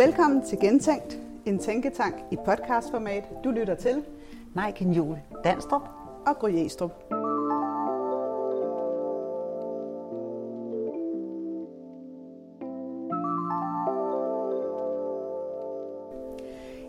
[0.00, 3.24] Velkommen til Gentænkt, en tænketank i podcastformat.
[3.44, 4.04] Du lytter til
[4.54, 5.82] Majken Jul Danstrup
[6.26, 6.90] og Gry Estrup.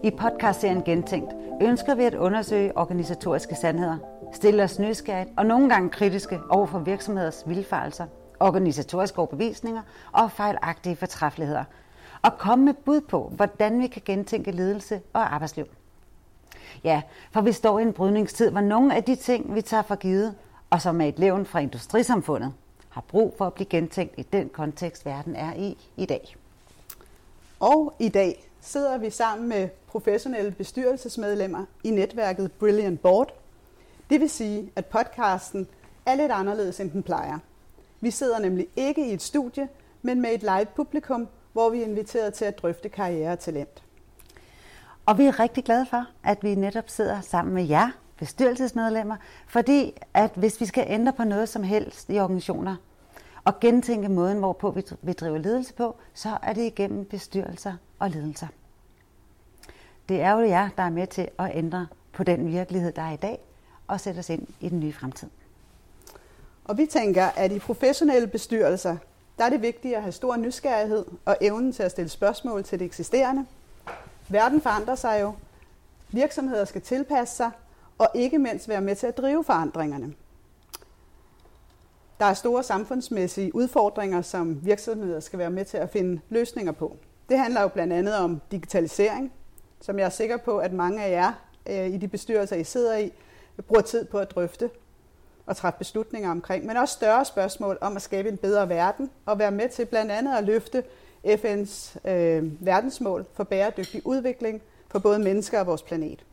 [0.03, 3.97] I podcastserien Gentænkt ønsker vi at undersøge organisatoriske sandheder,
[4.33, 8.05] stille os nysgerrigt og nogle gange kritiske over for virksomheders vilfarelser,
[8.39, 11.63] organisatoriske overbevisninger og fejlagtige fortræffeligheder,
[12.21, 15.65] og komme med bud på, hvordan vi kan gentænke ledelse og arbejdsliv.
[16.83, 19.95] Ja, for vi står i en brydningstid, hvor nogle af de ting, vi tager for
[19.95, 20.35] givet,
[20.69, 22.53] og som er et levn fra industrisamfundet,
[22.89, 26.35] har brug for at blive gentænkt i den kontekst, verden er i i dag.
[27.59, 33.33] Og i dag sidder vi sammen med professionelle bestyrelsesmedlemmer i netværket Brilliant Board.
[34.09, 35.67] Det vil sige, at podcasten
[36.05, 37.39] er lidt anderledes, end den plejer.
[38.01, 39.69] Vi sidder nemlig ikke i et studie,
[40.01, 43.83] men med et live publikum, hvor vi er inviteret til at drøfte karriere og talent.
[45.05, 49.15] Og vi er rigtig glade for, at vi netop sidder sammen med jer, bestyrelsesmedlemmer,
[49.47, 52.75] fordi at hvis vi skal ændre på noget som helst i organisationer,
[53.45, 58.47] og gentænke måden, hvorpå vi driver ledelse på, så er det igennem bestyrelser og ledelser.
[60.09, 63.11] Det er jo jer, der er med til at ændre på den virkelighed, der er
[63.11, 63.39] i dag,
[63.87, 65.29] og sætte os ind i den nye fremtid.
[66.65, 68.97] Og vi tænker, at i professionelle bestyrelser,
[69.41, 72.79] der er det vigtigt at have stor nysgerrighed og evnen til at stille spørgsmål til
[72.79, 73.45] det eksisterende.
[74.29, 75.33] Verden forandrer sig jo.
[76.11, 77.51] Virksomheder skal tilpasse sig,
[77.97, 80.13] og ikke mindst være med til at drive forandringerne.
[82.19, 86.97] Der er store samfundsmæssige udfordringer, som virksomheder skal være med til at finde løsninger på.
[87.29, 89.33] Det handler jo blandt andet om digitalisering,
[89.79, 91.33] som jeg er sikker på, at mange af jer
[91.65, 93.11] øh, i de bestyrelser, I sidder i,
[93.67, 94.69] bruger tid på at drøfte
[95.47, 99.39] at træffe beslutninger omkring, men også større spørgsmål om at skabe en bedre verden og
[99.39, 100.83] være med til blandt andet at løfte
[101.25, 106.25] FN's øh, verdensmål for bæredygtig udvikling for både mennesker og vores planet.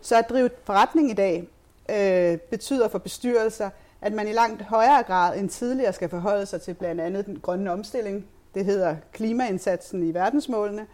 [0.00, 1.48] Så at drive forretning i dag
[1.90, 6.62] øh, betyder for bestyrelser, at man i langt højere grad end tidligere skal forholde sig
[6.62, 10.86] til blandt andet den grønne omstilling, det hedder klimaindsatsen i verdensmålene,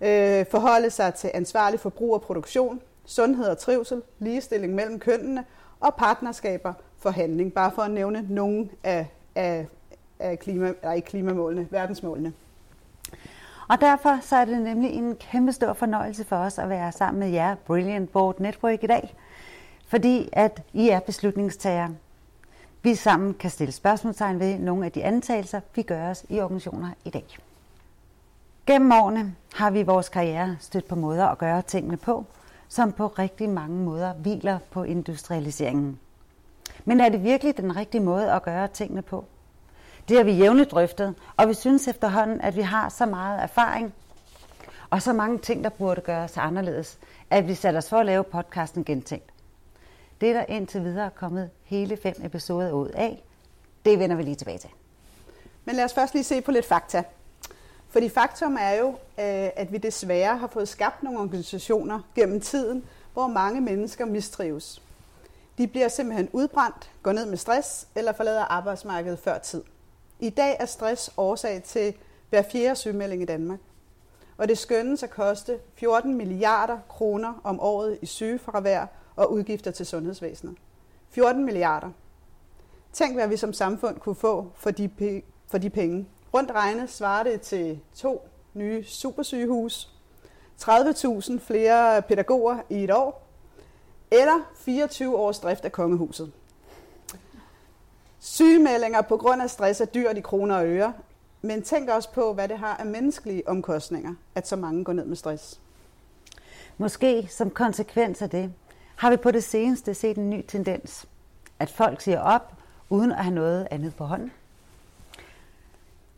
[0.00, 5.44] øh, forholde sig til ansvarlig forbrug og produktion, sundhed og trivsel, ligestilling mellem kønnene
[5.80, 9.66] og partnerskaber for handling, bare for at nævne nogle af, af,
[10.18, 12.32] af klima, eller ikke klimamålene, verdensmålene.
[13.68, 17.20] Og derfor så er det nemlig en kæmpe stor fornøjelse for os at være sammen
[17.20, 19.14] med jer, Brilliant Board Network, i dag.
[19.88, 21.90] Fordi at I er beslutningstagere.
[22.82, 26.90] Vi sammen kan stille spørgsmålstegn ved nogle af de antagelser, vi gør os i organisationer
[27.04, 27.38] i dag.
[28.66, 32.24] Gennem årene har vi i vores karriere stødt på måder at gøre tingene på,
[32.70, 35.98] som på rigtig mange måder hviler på industrialiseringen.
[36.84, 39.24] Men er det virkelig den rigtige måde at gøre tingene på?
[40.08, 43.94] Det har vi jævnligt drøftet, og vi synes efterhånden, at vi har så meget erfaring
[44.90, 46.98] og så mange ting, der burde gøres anderledes,
[47.30, 49.30] at vi satte os for at lave podcasten gentænkt.
[50.20, 53.22] Det er der indtil videre kommet hele fem episoder ud af.
[53.84, 54.70] Det vender vi lige tilbage til.
[55.64, 57.04] Men lad os først lige se på lidt fakta.
[57.90, 62.84] Fordi faktum er jo, øh, at vi desværre har fået skabt nogle organisationer gennem tiden,
[63.12, 64.82] hvor mange mennesker mistrives.
[65.58, 69.62] De bliver simpelthen udbrændt, går ned med stress eller forlader arbejdsmarkedet før tid.
[70.20, 71.94] I dag er stress årsag til
[72.30, 73.58] hver fjerde sygemelding i Danmark.
[74.36, 78.86] Og det skønnes at koste 14 milliarder kroner om året i sygefravær
[79.16, 80.56] og udgifter til sundhedsvæsenet.
[81.10, 81.90] 14 milliarder.
[82.92, 86.06] Tænk, hvad vi som samfund kunne få for de, for de penge.
[86.34, 89.88] Rundt regnet svarer det til to nye supersygehus,
[90.62, 93.26] 30.000 flere pædagoger i et år,
[94.10, 96.32] eller 24 års drift af kongehuset.
[98.20, 100.92] Sygemeldinger på grund af stress er dyrt i kroner og øre,
[101.42, 105.04] men tænk også på, hvad det har af menneskelige omkostninger, at så mange går ned
[105.04, 105.60] med stress.
[106.78, 108.52] Måske som konsekvens af det,
[108.96, 111.06] har vi på det seneste set en ny tendens.
[111.58, 112.52] At folk siger op,
[112.90, 114.32] uden at have noget andet på hånden.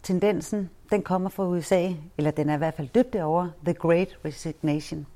[0.03, 4.19] Tendensen, den kommer fra USA, eller den er i hvert fald døbt over The Great
[4.25, 5.07] Resignation.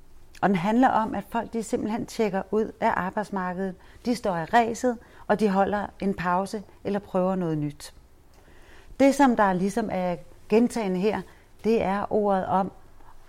[0.43, 3.75] Og den handler om, at folk de simpelthen tjekker ud af arbejdsmarkedet.
[4.05, 7.95] De står i ræset, og de holder en pause eller prøver noget nyt.
[9.01, 10.17] Det, som der ligesom er
[10.49, 11.23] gentagende her,
[11.65, 12.73] det er ordet om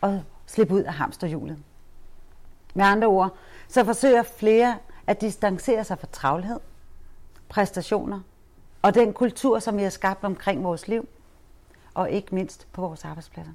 [0.04, 1.58] at slippe ud af hamsterhjulet.
[2.74, 3.36] Med andre ord,
[3.68, 4.78] så forsøger flere
[5.08, 6.60] at distancere sig fra travlhed,
[7.50, 8.20] præstationer
[8.82, 11.08] og den kultur, som vi har skabt omkring vores liv,
[11.98, 13.52] og ikke mindst på vores arbejdspladser.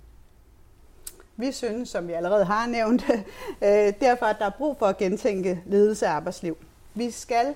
[1.36, 3.04] Vi synes, som vi allerede har nævnt,
[3.62, 6.56] øh, derfor at der er brug for at gentænke ledelse af arbejdsliv.
[6.94, 7.54] Vi skal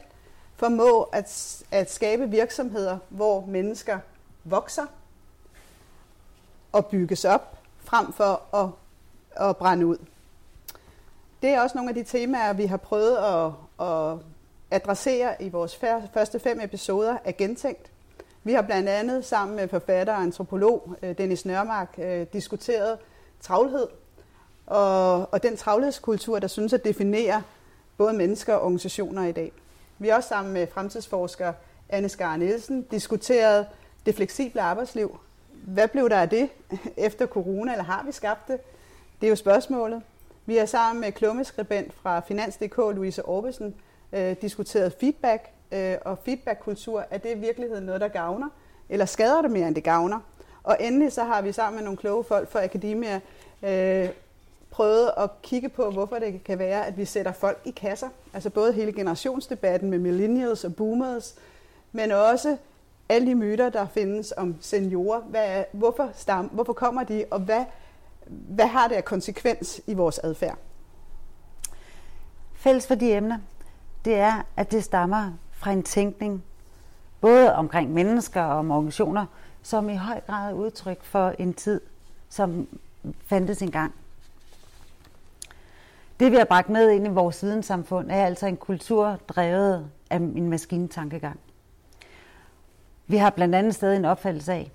[0.57, 3.99] formå at, at skabe virksomheder, hvor mennesker
[4.45, 4.87] vokser
[6.73, 8.69] og bygges op, frem for at,
[9.49, 9.99] at brænde ud.
[11.43, 13.53] Det er også nogle af de temaer, vi har prøvet at,
[13.87, 14.19] at
[14.71, 15.77] adressere i vores
[16.15, 17.91] første fem episoder af Gentænkt.
[18.47, 22.99] Vi har blandt andet sammen med forfatter og antropolog øh, Dennis Nørmark øh, diskuteret
[23.41, 23.87] travlhed
[24.67, 27.43] og, og den travlhedskultur, der synes at definere
[27.97, 29.53] både mennesker og organisationer i dag.
[29.99, 31.53] Vi har også sammen med fremtidsforsker
[31.89, 33.67] Anne Skar Nielsen diskuteret
[34.07, 35.19] det fleksible arbejdsliv.
[35.53, 36.49] Hvad blev der af det
[36.97, 38.59] efter corona, eller har vi skabt det?
[39.21, 40.03] Det er jo spørgsmålet.
[40.47, 43.75] Vi har sammen med klummeskribent fra Finans.dk, Louise Orbesen,
[44.13, 48.49] øh, diskuteret feedback, øh, og feedbackkultur, er det i virkeligheden noget, der gavner,
[48.89, 50.21] eller skader det mere, end det gavner?
[50.63, 53.21] Og endelig så har vi sammen med nogle kloge folk fra Akademia
[53.63, 54.09] øh,
[54.71, 58.09] prøvet at kigge på, hvorfor det kan være, at vi sætter folk i kasser.
[58.35, 61.35] Altså både hele generationsdebatten med millennials og boomers,
[61.93, 62.57] men også
[63.09, 65.21] alle de myter, der findes om seniorer.
[65.21, 67.65] Hvad er, hvorfor, stam, hvorfor kommer de, og hvad,
[68.27, 70.59] hvad har det af konsekvens i vores adfærd?
[72.55, 73.39] Fælles for de emner,
[74.05, 76.45] det er, at det stammer fra en tænkning,
[77.21, 79.27] både omkring mennesker og om organisationer,
[79.63, 81.81] som i høj grad er udtryk for en tid,
[82.29, 82.69] som
[83.27, 83.95] fandtes engang.
[86.21, 90.17] Det vi har bragt med ind i vores videnssamfund er altså en kultur drevet af
[90.17, 91.41] en maskinetankegang.
[93.07, 94.71] Vi har blandt andet stadig en opfattelse af,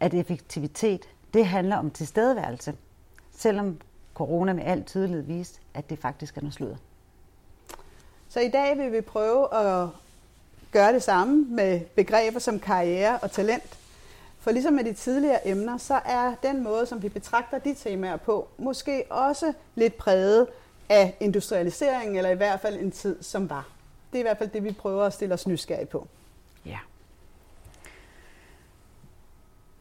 [0.00, 2.74] at effektivitet det handler om tilstedeværelse,
[3.32, 3.78] selvom
[4.14, 6.76] corona med al tydelighed viste, at det faktisk er noget sludder.
[8.28, 9.88] Så i dag vil vi prøve at
[10.76, 13.78] gøre det samme med begreber som karriere og talent.
[14.38, 18.16] For ligesom med de tidligere emner, så er den måde, som vi betragter de temaer
[18.16, 20.46] på, måske også lidt præget
[20.88, 23.68] af industrialiseringen, eller i hvert fald en tid, som var.
[24.12, 26.06] Det er i hvert fald det, vi prøver at stille os nysgerrige på.
[26.66, 26.78] Ja.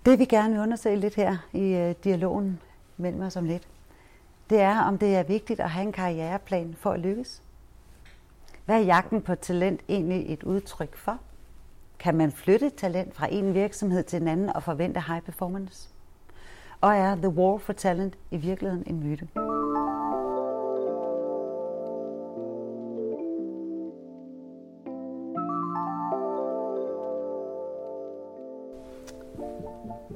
[0.05, 2.61] Det vi gerne vil undersøge lidt her i uh, dialogen
[2.97, 3.63] mellem os om lidt,
[4.49, 7.41] det er, om det er vigtigt at have en karriereplan for at lykkes.
[8.65, 11.19] Hvad er jagten på talent egentlig et udtryk for?
[11.99, 15.89] Kan man flytte talent fra en virksomhed til en anden og forvente high performance?
[16.81, 19.27] Og er The War for Talent i virkeligheden en myte?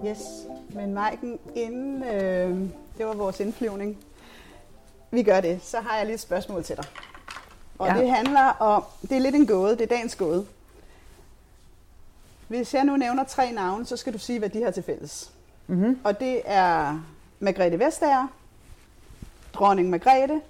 [0.06, 3.98] Yes, men Maiken, inden øh, det var vores indflyvning,
[5.12, 6.86] vi gør det, så har jeg lige et spørgsmål til dig.
[7.80, 8.02] Og ja.
[8.02, 10.46] det handler om, det er lidt en gåde, det er dagens gåde.
[12.48, 15.32] Hvis jeg nu nævner tre navne, så skal du sige, hvad de har til fælles.
[15.68, 16.00] Mm-hmm.
[16.04, 17.00] Og det er
[17.40, 18.28] Margrethe Vestager,
[19.54, 20.42] dronning Margrethe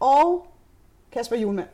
[0.00, 0.46] og
[1.12, 1.68] Kasper Julemand.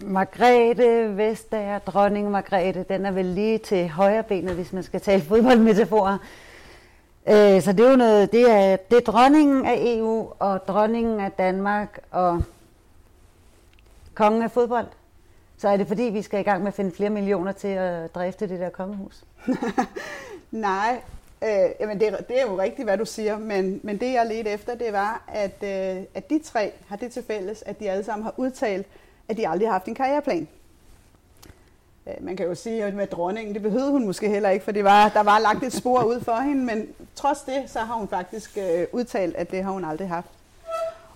[0.00, 5.22] Margrethe Vestager, dronning Margrethe, den er vel lige til højre benet, hvis man skal tale
[5.22, 6.18] fodboldmetaforer.
[7.28, 11.20] Øh, så det er jo noget, det er, det er dronningen af EU og dronningen
[11.20, 12.42] af Danmark og
[14.14, 14.86] kongen af fodbold.
[15.58, 18.14] Så er det fordi, vi skal i gang med at finde flere millioner til at
[18.14, 19.24] drifte det der kongehus?
[20.50, 21.00] Nej,
[21.42, 24.50] øh, jamen det, det er jo rigtigt, hvad du siger, men, men det jeg ledte
[24.50, 28.04] efter, det var, at, øh, at de tre har det til fælles, at de alle
[28.04, 28.86] sammen har udtalt,
[29.28, 30.48] at de aldrig har haft en karriereplan.
[32.06, 34.72] Øh, man kan jo sige, at med dronningen, det behøvede hun måske heller ikke, for
[34.72, 37.94] det var, der var lagt et spor ud for hende, men trods det, så har
[37.94, 40.28] hun faktisk øh, udtalt, at det har hun aldrig haft.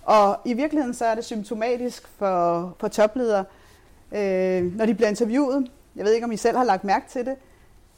[0.02, 3.44] Og i virkeligheden så er det symptomatisk for, for topledere,
[4.12, 7.26] øh, når de bliver interviewet, jeg ved ikke, om I selv har lagt mærke til
[7.26, 7.36] det,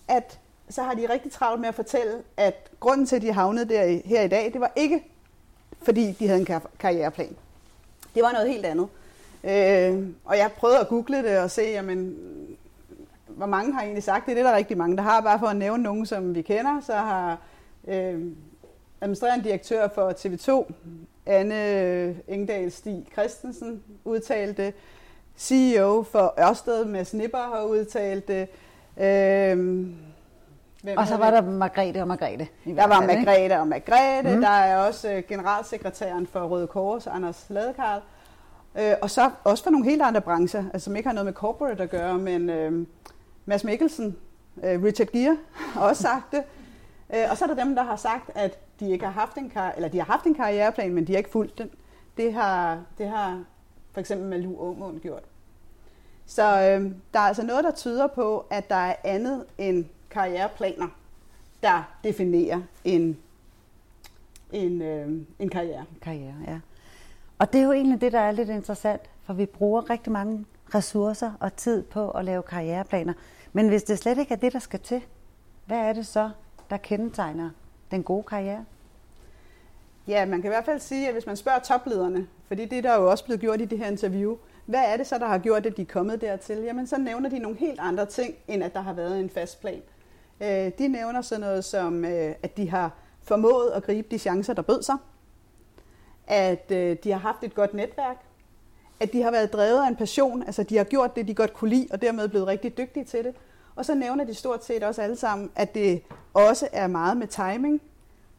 [0.09, 0.38] at
[0.70, 4.00] så har de rigtig travlt med at fortælle, at grunden til, at de havnede der
[4.04, 5.04] her i dag, det var ikke,
[5.82, 7.37] fordi de havde en karriereplan.
[8.14, 8.88] Det var noget helt andet.
[9.44, 12.16] Øh, og jeg prøvede at google det og se, jamen,
[13.37, 14.37] hvor mange har egentlig sagt det?
[14.37, 15.20] Det er der rigtig mange, der har.
[15.20, 17.38] Bare for at nævne nogen, som vi kender, så har
[17.88, 18.20] øh,
[19.00, 20.72] administrerende direktør for TV2,
[21.26, 24.75] Anne Engdahl Stig Christensen, udtalt det.
[25.38, 28.49] CEO for Ørsted, med Snipper, har udtalt det.
[28.96, 29.87] Øh,
[30.82, 32.49] Hvem og så var der Margrethe og Margrethe.
[32.64, 34.34] Der var Margrethe og Margrethe.
[34.34, 34.40] Mm.
[34.40, 38.00] Der er også øh, generalsekretæren for Røde Kors, Anders Ladekarl.
[38.78, 41.32] Øh, og så også for nogle helt andre brancher, altså, som ikke har noget med
[41.32, 42.87] corporate at gøre, men øh,
[43.50, 44.16] Mads Mikkelsen,
[44.64, 46.42] øh, Richard Gere har også sagt det.
[47.14, 49.50] Øh, og så er der dem, der har sagt, at de ikke har haft en,
[49.50, 51.71] kar- eller de har haft en karriereplan, men de har ikke fulgt den.
[52.16, 53.45] Det har, det har
[53.92, 55.23] for eksempel Malu Aumund gjort.
[56.26, 60.88] Så øh, der er altså noget, der tyder på, at der er andet end karriereplaner,
[61.62, 63.16] der definerer en,
[64.52, 65.85] en, øh, en karriere.
[66.02, 66.61] Karriere, ja.
[67.38, 70.45] Og det er jo egentlig det, der er lidt interessant, for vi bruger rigtig mange
[70.75, 73.12] ressourcer og tid på at lave karriereplaner.
[73.52, 75.02] Men hvis det slet ikke er det, der skal til,
[75.66, 76.30] hvad er det så,
[76.71, 77.50] der kendetegner
[77.90, 78.64] den gode karriere?
[80.09, 82.90] Ja, man kan i hvert fald sige, at hvis man spørger toplederne, fordi det der
[82.90, 85.38] er jo også blevet gjort i det her interview, hvad er det så, der har
[85.38, 86.59] gjort, at de er kommet dertil?
[86.59, 89.61] Jamen, så nævner de nogle helt andre ting, end at der har været en fast
[89.61, 89.83] plan.
[90.40, 92.92] Øh, de nævner sådan noget som, øh, at de har
[93.23, 94.97] formået at gribe de chancer, der bød sig,
[96.26, 98.25] at øh, de har haft et godt netværk,
[99.00, 101.52] at de har været drevet af en passion, altså de har gjort det, de godt
[101.52, 103.35] kunne lide, og dermed blevet rigtig dygtige til det.
[103.76, 106.02] Og så nævner de stort set også alle sammen, at det
[106.35, 107.80] også er meget med timing,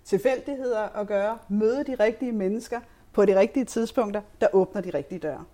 [0.06, 2.80] tilfældigheder at gøre, møde de rigtige mennesker
[3.14, 5.46] på de rigtige tidspunkter, der åbner de rigtige døre.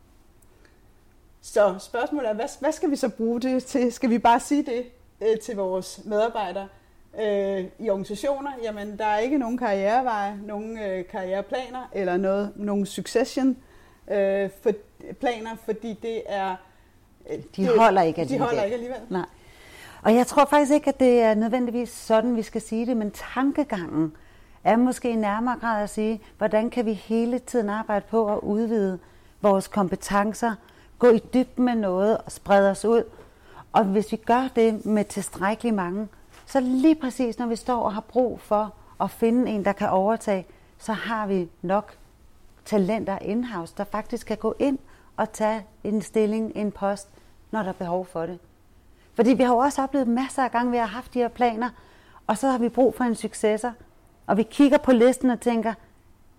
[1.42, 3.94] Så spørgsmålet er, hvad, hvad skal vi så bruge det til?
[3.94, 4.86] Skal vi bare sige det
[5.22, 6.68] øh, til vores medarbejdere
[7.20, 8.52] øh, i organisationer?
[8.64, 13.58] Jamen, der er ikke nogen karriereveje, nogen øh, karriereplaner eller noget, nogen succession
[14.12, 14.72] øh, for,
[15.20, 16.56] planer, fordi det er...
[17.30, 18.42] Øh, de det, holder ikke alligevel.
[18.42, 19.00] De holder ikke alligevel.
[19.10, 19.26] Nej.
[20.02, 23.12] Og jeg tror faktisk ikke, at det er nødvendigvis sådan, vi skal sige det, men
[23.12, 24.14] tankegangen
[24.64, 28.40] er måske i nærmere grad at sige, hvordan kan vi hele tiden arbejde på at
[28.42, 29.00] udvide
[29.42, 30.56] vores kompetencer,
[31.00, 33.04] gå i dybden med noget og sprede os ud.
[33.74, 36.08] Og hvis vi gør det med tilstrækkeligt mange,
[36.46, 39.90] så lige præcis når vi står og har brug for at finde en, der kan
[39.90, 40.46] overtage,
[40.78, 41.98] så har vi nok
[42.68, 44.78] talenter in-house, der faktisk kan gå ind
[45.18, 47.10] og tage en stilling, en post,
[47.52, 48.40] når der er behov for det.
[49.14, 51.70] Fordi vi har jo også oplevet masser af gange, vi har haft de her planer,
[52.28, 53.74] og så har vi brug for en successor.
[54.28, 55.74] Og vi kigger på listen og tænker,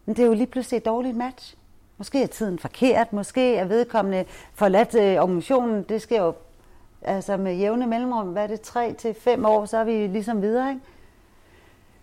[0.06, 1.56] men det er jo lige pludselig et dårligt match.
[1.98, 5.82] Måske er tiden forkert, måske er vedkommende forladt øh, organisationen.
[5.82, 6.34] Det sker jo
[7.02, 10.42] altså med jævne mellemrum, hvad er det, tre til fem år, så er vi ligesom
[10.42, 10.70] videre.
[10.70, 10.82] Ikke?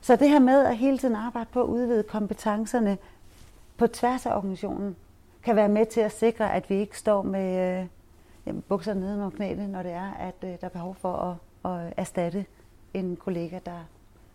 [0.01, 2.97] Så det her med at hele tiden arbejde på at udvide kompetencerne
[3.77, 4.95] på tværs af organisationen,
[5.43, 7.87] kan være med til at sikre, at vi ikke står med øh,
[8.45, 11.71] jamen, bukser nede under knæene, når det er, at øh, der er behov for at,
[11.71, 12.45] at erstatte
[12.93, 13.79] en kollega, der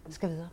[0.08, 0.48] skal videre.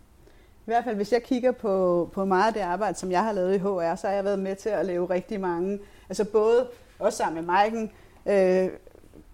[0.68, 3.32] I hvert fald, hvis jeg kigger på, på meget af det arbejde, som jeg har
[3.32, 5.80] lavet i HR, så har jeg været med til at lave rigtig mange,
[6.10, 6.68] altså både
[7.00, 7.92] også sammen med Maiken,
[8.26, 8.70] øh,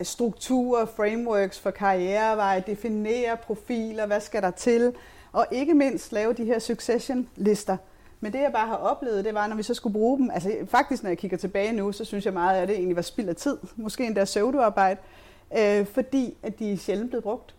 [0.01, 4.95] strukturer, frameworks for karriereveje, definere profiler, hvad skal der til,
[5.31, 7.77] og ikke mindst lave de her succession-lister.
[8.23, 10.51] Men det, jeg bare har oplevet, det var, når vi så skulle bruge dem, altså
[10.67, 13.29] faktisk, når jeg kigger tilbage nu, så synes jeg meget at det egentlig var spild
[13.29, 14.99] af tid, måske endda pseudoarbejde,
[15.57, 17.55] øh, fordi at de er sjældent blevet brugt.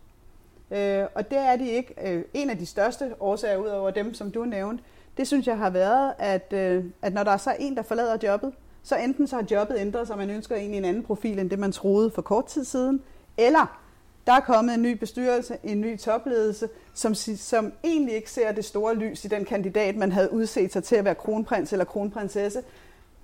[0.71, 1.95] Øh, og det er de ikke.
[2.13, 4.85] Øh, en af de største årsager, ud over dem, som du nævnte,
[5.17, 8.17] det synes jeg har været, at, øh, at når der er så en, der forlader
[8.23, 8.53] jobbet,
[8.83, 11.59] så enten så har jobbet ændret sig, man ønsker egentlig en anden profil, end det
[11.59, 13.03] man troede for kort tid siden,
[13.39, 13.81] eller
[14.27, 18.65] der er kommet en ny bestyrelse, en ny topledelse, som, som egentlig ikke ser det
[18.65, 22.63] store lys i den kandidat, man havde udset sig til at være kronprins eller kronprinsesse,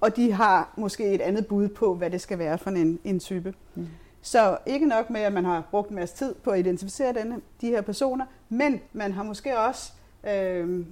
[0.00, 3.20] og de har måske et andet bud på, hvad det skal være for en, en
[3.20, 3.54] type.
[3.74, 3.86] Mm.
[4.22, 7.40] Så ikke nok med, at man har brugt en masse tid på at identificere denne,
[7.60, 9.92] de her personer, men man har måske også
[10.28, 10.86] øh,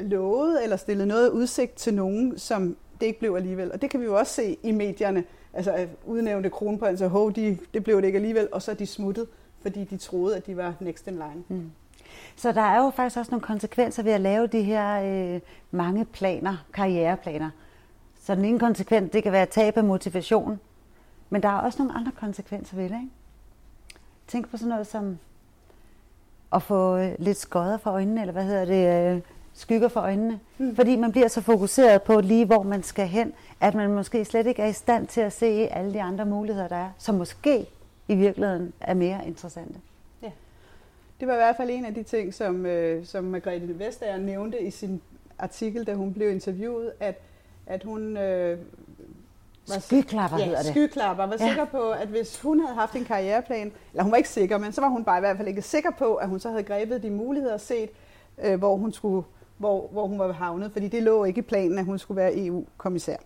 [0.00, 3.72] lovet eller stillet noget udsigt til nogen, som det ikke blev alligevel.
[3.72, 5.24] Og det kan vi jo også se i medierne.
[5.54, 9.26] Altså udnævnte kronprins og de, det blev det ikke alligevel, og så er de smuttet,
[9.62, 11.44] fordi de troede, at de var next in line.
[11.48, 11.70] Mm.
[12.36, 15.40] Så der er jo faktisk også nogle konsekvenser ved at lave de her øh,
[15.70, 17.50] mange planer, karriereplaner.
[18.22, 20.60] Så den ene konsekvens, det kan være tab af motivation,
[21.30, 22.94] men der er også nogle andre konsekvenser ved det.
[22.94, 23.10] Ikke?
[24.26, 25.18] Tænk på sådan noget som
[26.52, 29.20] at få øh, lidt skodder for øjnene, eller hvad hedder det, øh,
[29.54, 30.40] skygger for øjnene.
[30.58, 30.76] Mm.
[30.76, 34.46] Fordi man bliver så fokuseret på lige, hvor man skal hen, at man måske slet
[34.46, 37.66] ikke er i stand til at se alle de andre muligheder, der er, som måske
[38.08, 39.80] i virkeligheden er mere interessante.
[40.22, 40.30] Ja.
[41.20, 44.60] Det var i hvert fald en af de ting, som, øh, som Margrethe Vestager nævnte
[44.60, 45.00] i sin
[45.38, 47.20] artikel, da hun blev interviewet, at,
[47.66, 48.58] at hun øh,
[49.68, 50.70] var, skyklapper ja, hedder det.
[50.70, 51.26] skyklapper.
[51.26, 51.48] Var ja.
[51.48, 54.72] sikker på, at hvis hun havde haft en karriereplan, eller hun var ikke sikker, men
[54.72, 57.02] så var hun bare i hvert fald ikke sikker på, at hun så havde grebet
[57.02, 57.90] de muligheder set,
[58.42, 59.24] øh, hvor hun skulle
[59.60, 62.46] hvor, hvor hun var havnet, fordi det lå ikke i planen, at hun skulle være
[62.46, 63.16] EU-kommissær.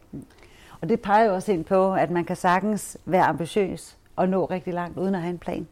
[0.81, 4.45] Og det peger jo også ind på, at man kan sagtens være ambitiøs og nå
[4.45, 5.67] rigtig langt uden at have en plan.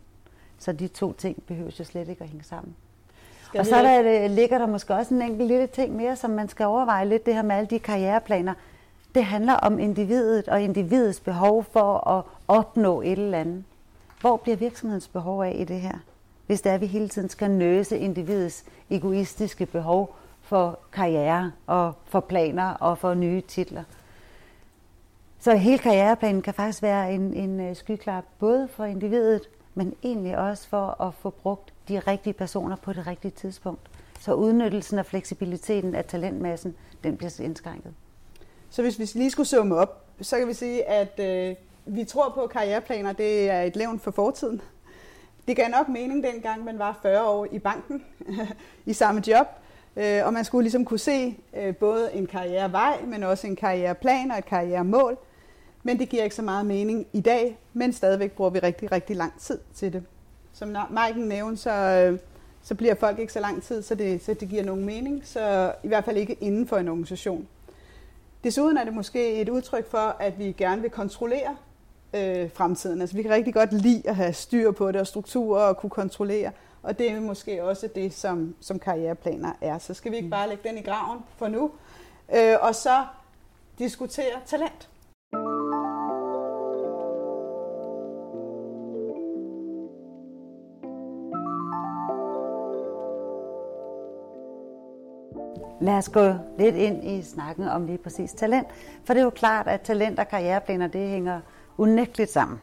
[0.58, 2.74] Så de to ting behøver jo slet ikke at hænge sammen.
[3.44, 6.30] Skal og så der, det, ligger der måske også en enkelt lille ting mere, som
[6.30, 8.54] man skal overveje lidt, det her med alle de karriereplaner.
[9.14, 13.64] Det handler om individet og individets behov for at opnå et eller andet.
[14.20, 15.98] Hvor bliver virksomhedens behov af i det her?
[16.46, 20.16] Hvis det er, at vi hele tiden skal nøse individets egoistiske behov
[20.52, 23.84] for karriere og for planer og for nye titler.
[25.38, 29.42] Så hele karriereplanen kan faktisk være en, en øh, skyklap, både for individet,
[29.74, 33.80] men egentlig også for at få brugt de rigtige personer på det rigtige tidspunkt.
[34.20, 37.94] Så udnyttelsen af fleksibiliteten af talentmassen, den bliver indskrænket.
[38.70, 41.56] Så hvis vi lige skulle summe op, så kan vi sige, at øh,
[41.86, 44.60] vi tror på, at karriereplaner det er et levn for fortiden.
[45.48, 48.04] Det gav nok mening dengang, man var 40 år i banken
[48.86, 49.46] i samme job,
[49.96, 54.30] Øh, og man skulle ligesom kunne se øh, både en karrierevej, men også en karriereplan
[54.30, 55.18] og et karrieremål.
[55.82, 59.16] Men det giver ikke så meget mening i dag, men stadigvæk bruger vi rigtig, rigtig
[59.16, 60.02] lang tid til det.
[60.52, 62.18] Som Maiken nævnte, så, øh,
[62.62, 65.72] så bliver folk ikke så lang tid, så det, så det giver nogen mening, så
[65.82, 67.48] i hvert fald ikke inden for en organisation.
[68.44, 71.56] Desuden er det måske et udtryk for, at vi gerne vil kontrollere
[72.14, 73.00] øh, fremtiden.
[73.00, 75.90] Altså vi kan rigtig godt lide at have styr på det og strukturer og kunne
[75.90, 76.50] kontrollere.
[76.82, 79.78] Og det er måske også det, som, som karriereplaner er.
[79.78, 80.30] Så skal vi ikke mm.
[80.30, 81.70] bare lægge den i graven for nu.
[82.34, 83.04] Øh, og så
[83.78, 84.88] diskutere talent.
[95.80, 98.66] Lad os gå lidt ind i snakken om lige præcis talent.
[99.04, 101.40] For det er jo klart, at talent og karriereplaner, det hænger
[101.78, 102.60] unægteligt sammen.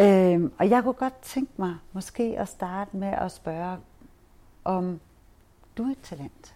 [0.00, 3.76] Øhm, og jeg kunne godt tænke mig måske at starte med at spørge,
[4.64, 5.00] om
[5.76, 6.54] du er et talent?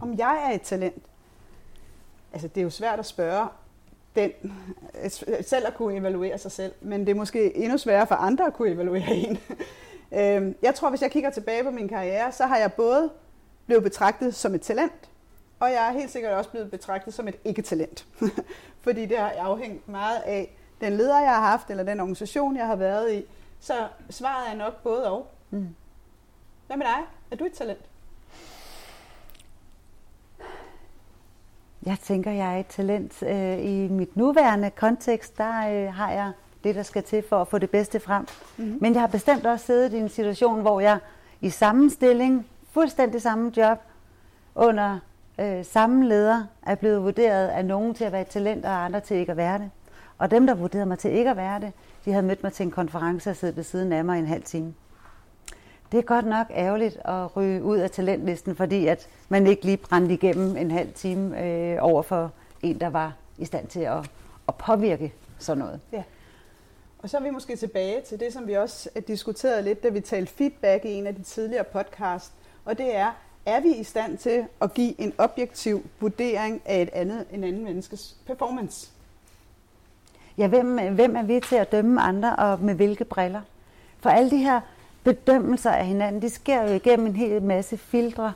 [0.00, 1.02] Om jeg er et talent?
[2.32, 3.48] Altså, det er jo svært at spørge
[4.16, 4.30] den,
[5.04, 5.10] øh,
[5.44, 8.54] selv at kunne evaluere sig selv, men det er måske endnu sværere for andre at
[8.54, 9.38] kunne evaluere en.
[10.12, 13.10] Øhm, jeg tror, hvis jeg kigger tilbage på min karriere, så har jeg både
[13.66, 15.10] blevet betragtet som et talent,
[15.60, 18.06] og jeg er helt sikkert også blevet betragtet som et ikke-talent.
[18.84, 22.66] Fordi det har afhængt meget af den leder, jeg har haft, eller den organisation, jeg
[22.66, 23.24] har været i.
[23.60, 23.74] Så
[24.10, 25.26] svaret er nok både og.
[25.50, 25.68] Mm.
[26.66, 26.98] Hvad med dig?
[27.30, 27.80] Er du et talent?
[31.86, 33.22] Jeg tænker, jeg er et talent.
[33.22, 36.32] Øh, I mit nuværende kontekst, der øh, har jeg
[36.64, 38.26] det, der skal til for at få det bedste frem.
[38.56, 38.78] Mm-hmm.
[38.80, 40.98] Men jeg har bestemt også siddet i en situation, hvor jeg
[41.40, 43.78] i samme stilling fuldstændig samme job
[44.54, 44.98] under
[45.40, 49.00] øh, samme leder er blevet vurderet af nogen til at være et talent og andre
[49.00, 49.70] til ikke at være det.
[50.18, 51.72] Og dem, der vurderede mig til ikke at være det,
[52.04, 54.26] de havde mødt mig til en konference og siddet ved siden af mig i en
[54.26, 54.74] halv time.
[55.92, 59.76] Det er godt nok ærgerligt at ryge ud af talentlisten, fordi at man ikke lige
[59.76, 64.10] brændte igennem en halv time øh, over for en, der var i stand til at,
[64.48, 65.80] at påvirke sådan noget.
[65.92, 66.02] Ja.
[66.98, 69.88] Og så er vi måske tilbage til det, som vi også øh, diskuterede lidt, da
[69.88, 72.32] vi talte feedback i en af de tidligere podcasts,
[72.64, 73.12] og det er,
[73.46, 77.64] er vi i stand til at give en objektiv vurdering af et andet, en anden
[77.64, 78.90] menneskes performance?
[80.38, 83.40] Ja, hvem, hvem er vi til at dømme andre, og med hvilke briller?
[83.98, 84.60] For alle de her
[85.04, 88.32] bedømmelser af hinanden, de sker jo igennem en hel masse filtre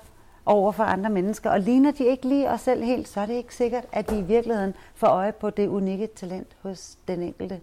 [0.46, 3.34] over for andre mennesker, og ligner de ikke lige os selv helt, så er det
[3.34, 7.60] ikke sikkert, at de i virkeligheden får øje på det unikke talent hos den enkelte.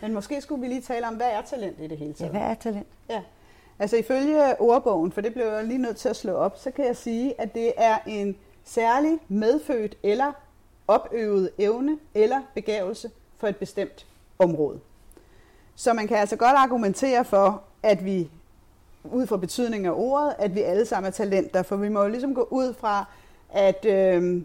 [0.00, 2.32] Men måske skulle vi lige tale om, hvad er talent i det hele taget?
[2.32, 2.86] Ja, hvad er talent?
[3.10, 3.22] Ja.
[3.78, 6.86] Altså ifølge ordbogen, for det blev jeg lige nødt til at slå op, så kan
[6.86, 10.32] jeg sige, at det er en særlig medfødt eller
[10.88, 13.10] opøvet evne eller begavelse
[13.42, 14.06] for et bestemt
[14.38, 14.80] område.
[15.74, 18.30] Så man kan altså godt argumentere for, at vi
[19.04, 22.08] ud fra betydningen af ordet, at vi alle sammen er talenter, for vi må jo
[22.08, 23.04] ligesom gå ud fra,
[23.50, 24.42] at, øh,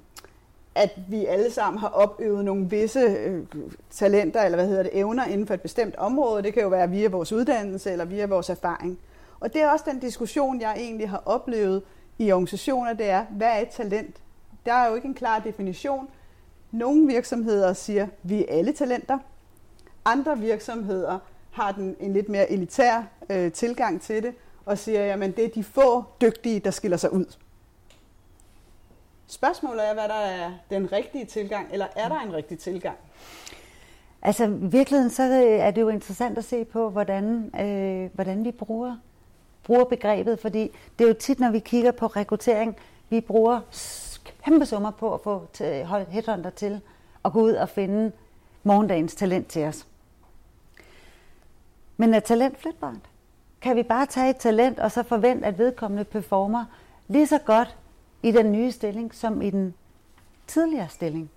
[0.75, 3.43] at vi alle sammen har opøvet nogle visse øh,
[3.91, 6.43] talenter, eller hvad hedder det, evner inden for et bestemt område.
[6.43, 8.99] Det kan jo være via vores uddannelse eller via vores erfaring.
[9.39, 11.83] Og det er også den diskussion, jeg egentlig har oplevet
[12.17, 14.15] i organisationer, det er, hvad er et talent?
[14.65, 16.07] Der er jo ikke en klar definition.
[16.71, 19.17] Nogle virksomheder siger, vi er alle talenter.
[20.05, 21.19] Andre virksomheder
[21.51, 24.33] har den en lidt mere elitær øh, tilgang til det,
[24.65, 27.25] og siger, jamen det er de få dygtige, der skiller sig ud.
[29.27, 32.97] Spørgsmålet er, hvad der er den rigtige tilgang, eller er der en rigtig tilgang?
[34.21, 38.43] Altså i virkeligheden så øh, er det jo interessant at se på, hvordan, øh, hvordan
[38.43, 38.95] vi bruger
[39.63, 42.75] bruger begrebet, fordi det er jo tit, når vi kigger på rekruttering,
[43.09, 43.59] vi bruger
[44.47, 45.47] kæmpe summer på at få
[46.09, 46.81] headhunter til
[47.25, 48.11] at gå ud og finde
[48.63, 49.87] morgendagens talent til os.
[51.97, 53.09] Men er talent flytbart?
[53.61, 56.65] Kan vi bare tage et talent og så forvente, at vedkommende performer
[57.07, 57.77] lige så godt
[58.23, 59.73] i den nye stilling som i den
[60.47, 61.29] tidligere stilling?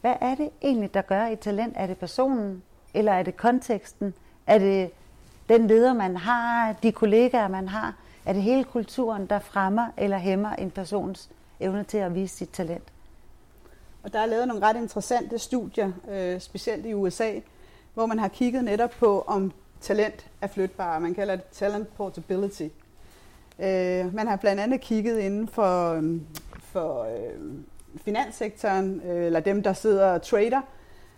[0.00, 1.74] Hvad er det egentlig, der gør et talent?
[1.76, 2.62] Er det personen?
[2.94, 4.14] Eller er det konteksten?
[4.46, 4.90] Er det
[5.48, 7.94] den leder, man har, de kollegaer, man har,
[8.24, 12.48] er det hele kulturen, der fremmer eller hæmmer en persons evne til at vise sit
[12.48, 12.92] talent.
[14.02, 17.32] Og der er lavet nogle ret interessante studier, øh, specielt i USA,
[17.94, 21.00] hvor man har kigget netop på, om talent er flytbare.
[21.00, 22.68] Man kalder det talent portability.
[23.58, 26.20] Øh, man har blandt andet kigget inden for, øh,
[26.60, 27.54] for øh,
[28.04, 30.60] finanssektoren, øh, eller dem, der sidder og trader,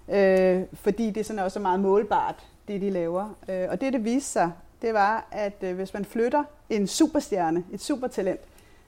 [0.08, 3.36] øh, fordi det sådan også er meget målbart det, de laver.
[3.48, 7.64] Øh, og det, det viste sig, det var, at øh, hvis man flytter en superstjerne,
[7.72, 8.40] et supertalent,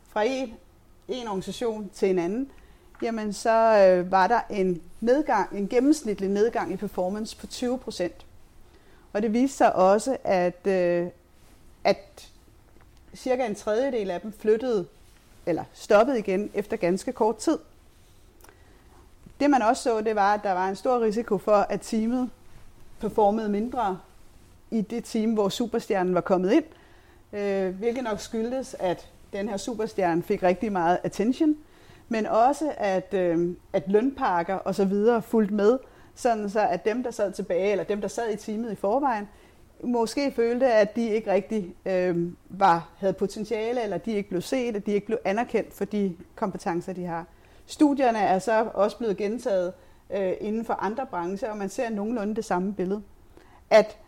[0.09, 0.55] fra en,
[1.13, 2.51] en organisation til en anden,
[3.03, 8.27] jamen så øh, var der en nedgang, en gennemsnitlig nedgang i performance på 20 procent.
[9.13, 11.07] Og det viste sig også, at, øh,
[11.85, 12.29] at
[13.15, 14.87] cirka en tredjedel af dem flyttede
[15.47, 17.59] eller stoppede igen efter ganske kort tid.
[19.41, 22.31] Det man også så, det var, at der var en stor risiko for, at teamet
[23.01, 23.99] performede mindre
[24.71, 26.65] i det team, hvor superstjernen var kommet ind,
[27.33, 31.57] øh, hvilket nok skyldtes, at den her superstjerne fik rigtig meget attention,
[32.09, 35.79] men også at, øh, at lønpakker og så videre fulgte med,
[36.15, 39.29] sådan så at dem, der sad tilbage, eller dem, der sad i teamet i forvejen,
[39.85, 44.77] måske følte, at de ikke rigtig øh, var, havde potentiale, eller de ikke blev set,
[44.77, 47.27] at de ikke blev anerkendt for de kompetencer, de har.
[47.67, 49.73] Studierne er så også blevet gentaget
[50.15, 53.03] øh, inden for andre brancher, og man ser nogenlunde det samme billede.
[53.71, 53.99] At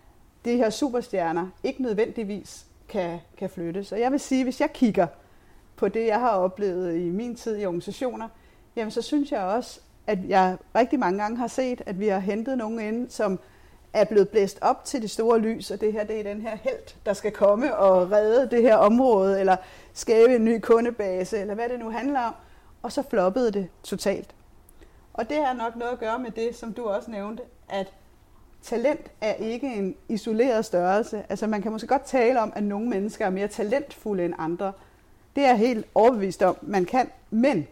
[0.45, 3.93] de her superstjerner ikke nødvendigvis kan, kan flyttes.
[3.93, 5.07] Og jeg vil sige, hvis jeg kigger
[5.77, 8.29] på det, jeg har oplevet i min tid i organisationer,
[8.77, 12.19] jamen så synes jeg også, at jeg rigtig mange gange har set, at vi har
[12.19, 13.39] hentet nogen ind, som
[13.93, 16.57] er blevet blæst op til det store lys, og det her det er den her
[16.57, 19.57] held, der skal komme og redde det her område, eller
[19.93, 22.35] skabe en ny kundebase, eller hvad det nu handler om,
[22.83, 24.35] og så floppede det totalt.
[25.13, 27.93] Og det har nok noget at gøre med det, som du også nævnte, at
[28.65, 31.23] talent er ikke en isoleret størrelse.
[31.29, 34.73] Altså man kan måske godt tale om, at nogle mennesker er mere talentfulde end andre.
[35.37, 37.67] Det er helt overbevist om, man kan, men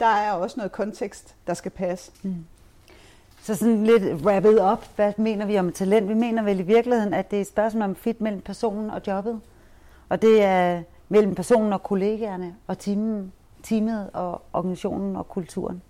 [0.00, 2.12] der er også noget kontekst, der skal passe.
[2.22, 2.44] Mm.
[3.42, 6.08] Så sådan lidt wrapped up, hvad mener vi om talent?
[6.08, 9.00] Vi mener vel i virkeligheden, at det er et spørgsmål om fit mellem personen og
[9.06, 9.40] jobbet.
[10.08, 15.82] Og det er mellem personen og kollegaerne og teamen, teamet og organisationen og kulturen.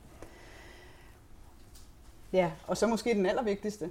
[2.33, 3.91] Ja, og så måske den allervigtigste.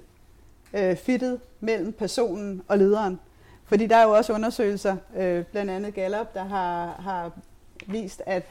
[0.74, 3.20] Øh, fittet mellem personen og lederen.
[3.64, 7.30] Fordi der er jo også undersøgelser, øh, blandt andet Gallup, der har, har
[7.86, 8.42] vist, at,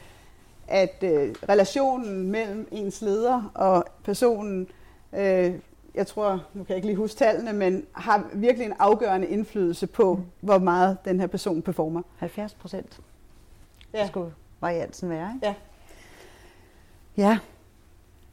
[0.68, 4.68] at øh, relationen mellem ens leder og personen
[5.12, 5.54] øh,
[5.94, 9.86] jeg tror, nu kan jeg ikke lige huske tallene, men har virkelig en afgørende indflydelse
[9.86, 10.24] på, mm.
[10.40, 12.02] hvor meget den her person performer.
[12.16, 13.00] 70 procent
[13.94, 14.06] ja.
[14.06, 15.46] skulle variansen være, ikke?
[15.46, 15.54] Ja.
[17.16, 17.38] Ja.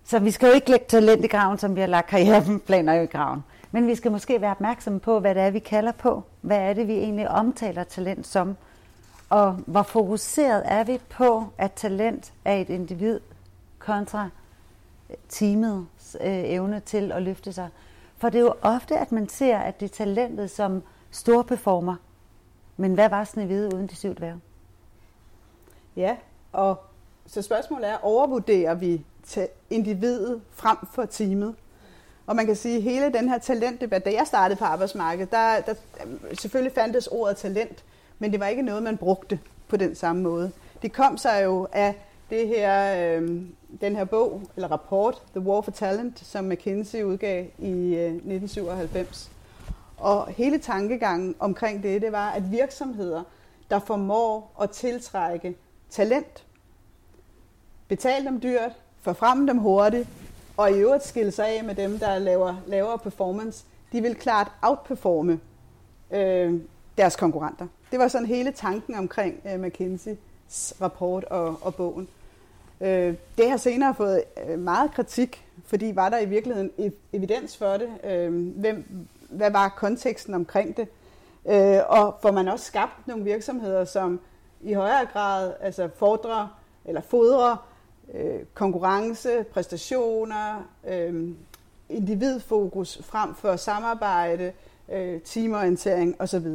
[0.04, 3.06] Så vi skal jo ikke lægge talent i graven, som vi har lagt karriereplaner i
[3.06, 3.44] graven.
[3.72, 6.24] Men vi skal måske være opmærksomme på, hvad det er, vi kalder på.
[6.42, 8.58] Hvad er det, vi egentlig omtaler talent som?
[9.30, 13.20] Og hvor fokuseret er vi på, at talent er et individ
[13.80, 14.30] kontra
[15.10, 17.70] øh, teamets øh, evne til at løfte sig.
[18.18, 21.96] For det er jo ofte, at man ser, at det er talentet som stor performer.
[22.78, 24.40] Men hvad var Snevide uden de syv dværge?
[25.96, 26.18] Ja,
[26.52, 26.84] og
[27.26, 31.56] så spørgsmålet er, overvurderer vi til individet frem for teamet?
[32.30, 35.62] Og man kan sige, at hele den her talentdebat, da jeg startede på arbejdsmarkedet, der,
[35.62, 35.74] der
[36.34, 37.84] selvfølgelig fandtes ordet talent,
[38.20, 40.52] men det var ikke noget, man brugte på den samme måde.
[40.82, 41.96] Det kom sig jo af
[42.30, 43.42] det her, øh,
[43.82, 49.32] den her bog, eller rapport, The War for Talent, som McKinsey udgav i øh, 1997.
[49.98, 53.24] Og hele tankegangen omkring det, det var, at virksomheder,
[53.70, 55.56] der formår at tiltrække
[55.90, 56.46] talent,
[57.88, 60.08] betale dem dyrt, forfremme frem dem hurtigt,
[60.60, 64.52] og i øvrigt skille sig af med dem, der laver lavere performance, de vil klart
[64.62, 65.40] outperforme
[66.12, 66.54] øh,
[66.98, 67.68] deres konkurrenter.
[67.92, 72.08] Det var sådan hele tanken omkring øh, McKinseys rapport og, og bogen.
[72.82, 76.72] Øh, det har senere fået øh, meget kritik, fordi var der i virkeligheden
[77.14, 77.90] evidens for det?
[78.04, 80.88] Øh, hvem, hvad var konteksten omkring det?
[81.46, 84.20] Øh, og får man også skabt nogle virksomheder, som
[84.62, 87.69] i højere grad altså fordrer eller fodrer
[88.14, 91.30] øh, konkurrence, præstationer, øh,
[91.90, 94.52] individfokus frem for samarbejde,
[94.92, 96.48] øh, teamorientering osv.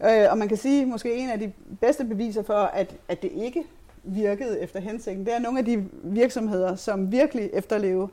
[0.00, 3.32] Øh, og man kan sige, måske en af de bedste beviser for, at, at det
[3.32, 3.64] ikke
[4.02, 5.26] virkede efter hensigten.
[5.26, 8.08] Det er nogle af de virksomheder, som virkelig efterlever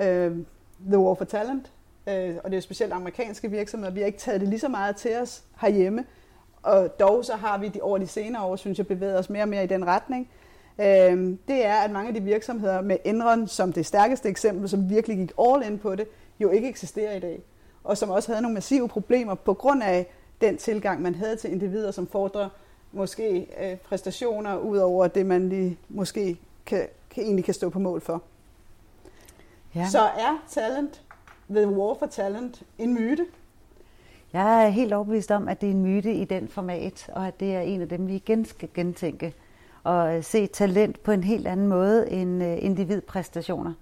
[0.00, 0.36] øh,
[0.86, 1.72] The War for Talent,
[2.08, 3.92] øh, og det er specielt amerikanske virksomheder.
[3.92, 6.04] Vi har ikke taget det lige så meget til os herhjemme,
[6.62, 9.42] og dog så har vi de, over de senere år, synes jeg, bevæget os mere
[9.42, 10.28] og mere i den retning.
[10.78, 14.90] Øh, det er, at mange af de virksomheder med Enron som det stærkeste eksempel, som
[14.90, 16.06] virkelig gik all in på det,
[16.40, 17.42] jo ikke eksisterer i dag.
[17.84, 20.06] Og som også havde nogle massive problemer på grund af
[20.40, 22.48] den tilgang, man havde til individer, som fordrer
[22.92, 27.78] måske øh, præstationer ud over det, man lige måske kan, kan, egentlig kan stå på
[27.78, 28.22] mål for.
[29.74, 29.88] Ja.
[29.90, 31.02] Så er talent,
[31.50, 33.26] The War for Talent, en myte?
[34.32, 37.40] Jeg er helt overbevist om, at det er en myte i den format, og at
[37.40, 39.34] det er en af dem, vi igen skal gentænke
[39.84, 43.72] og øh, se talent på en helt anden måde end øh, individpræstationer.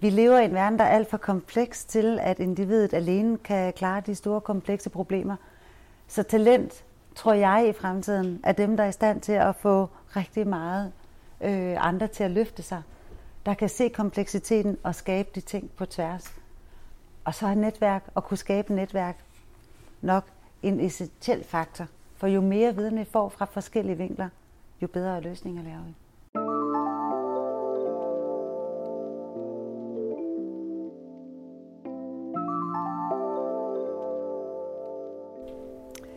[0.00, 3.72] Vi lever i en verden, der er alt for kompleks til, at individet alene kan
[3.72, 5.36] klare de store komplekse problemer.
[6.08, 9.88] Så talent tror jeg i fremtiden, er dem, der er i stand til at få
[10.16, 10.92] rigtig meget
[11.40, 12.82] øh, andre til at løfte sig.
[13.46, 16.34] Der kan se kompleksiteten og skabe de ting på tværs.
[17.24, 19.18] Og så er netværk og kunne skabe netværk
[20.00, 20.24] nok
[20.62, 21.86] en essentiel faktor.
[22.16, 24.28] For jo mere viden vi får fra forskellige vinkler,
[24.82, 25.94] jo bedre løsninger laver vi.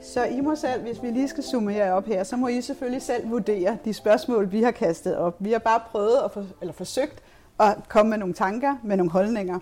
[0.02, 3.02] Så I må selv, hvis vi lige skal summere op her, så må I selvfølgelig
[3.02, 5.36] selv vurdere de spørgsmål, vi har kastet op.
[5.40, 7.24] Vi har bare prøvet at for, eller forsøgt
[7.60, 9.60] at komme med nogle tanker, med nogle holdninger.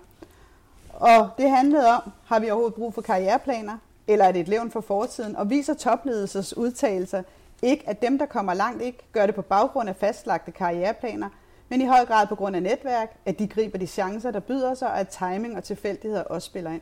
[0.94, 3.78] Og det handlede om, har vi overhovedet brug for karriereplaner,
[4.08, 7.22] eller er det et levn for fortiden, og viser topledelsers udtalelser
[7.62, 11.28] ikke, at dem, der kommer langt, ikke gør det på baggrund af fastlagte karriereplaner,
[11.68, 14.74] men i høj grad på grund af netværk, at de griber de chancer, der byder
[14.74, 16.80] sig, og at timing og tilfældigheder også spiller ind.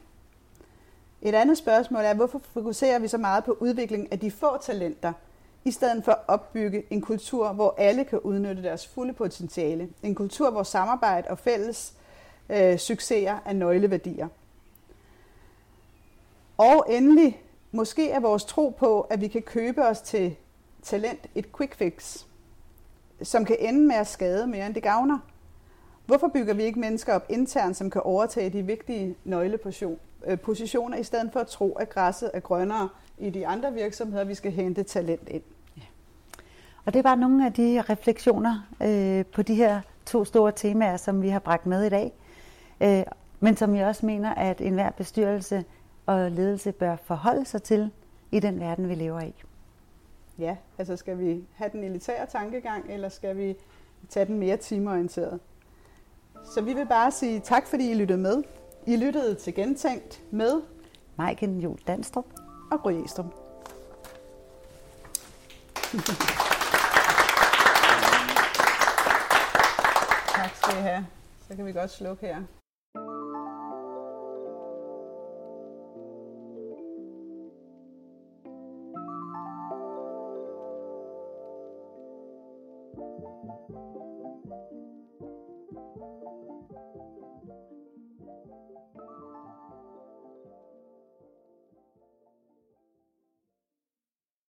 [1.23, 5.13] Et andet spørgsmål er, hvorfor fokuserer vi så meget på udvikling af de få talenter,
[5.65, 9.89] i stedet for at opbygge en kultur, hvor alle kan udnytte deres fulde potentiale.
[10.03, 11.95] En kultur, hvor samarbejde og fælles
[12.49, 14.29] øh, succeser er nøgleværdier.
[16.59, 20.37] Og endelig, måske er vores tro på, at vi kan købe os til
[20.85, 22.25] talent et quick fix,
[23.23, 25.19] som kan ende med at skade mere end det gavner.
[26.07, 31.05] Hvorfor bygger vi ikke mennesker op internt, som kan overtage de vigtige nøglepositioner, øh, i
[31.05, 34.83] stedet for at tro, at græsset er grønnere i de andre virksomheder, vi skal hente
[34.83, 35.43] talent ind?
[35.77, 35.83] Ja.
[36.85, 40.97] Og det er bare nogle af de refleksioner øh, på de her to store temaer,
[40.97, 42.13] som vi har bragt med i dag.
[42.81, 43.03] Øh,
[43.41, 45.65] men som jeg også mener, at enhver bestyrelse
[46.07, 47.91] og ledelse bør forholde sig til
[48.33, 49.35] i den verden, vi lever i.
[50.39, 53.57] Ja, altså skal vi have den elitære tankegang, eller skal vi
[54.09, 55.41] tage den mere timeorienteret?
[56.55, 58.43] Så vi vil bare sige tak, fordi I lyttede med.
[58.87, 60.63] I lyttede til Gentænkt med
[61.17, 62.27] Majken Jul Danstrup
[62.73, 63.27] og Gry Estrup.
[70.35, 71.07] tak skal I have.
[71.49, 72.43] Så kan vi godt slukke her.